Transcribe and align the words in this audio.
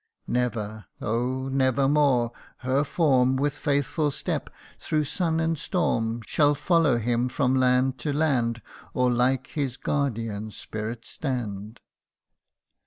Never, 0.25 0.85
oh! 0.99 1.47
never 1.47 1.87
more, 1.87 2.31
her 2.65 2.83
form 2.83 3.35
With 3.35 3.55
faithful 3.55 4.09
step, 4.09 4.49
through 4.79 5.03
sun 5.03 5.39
and 5.39 5.59
storm, 5.59 6.21
Shall 6.25 6.55
follow 6.55 6.97
him 6.97 7.29
from 7.29 7.53
land 7.55 7.99
to 7.99 8.11
land 8.11 8.63
Or 8.95 9.11
like 9.11 9.45
his 9.49 9.77
guardian 9.77 10.49
spirit 10.49 11.05
stand. 11.05 11.81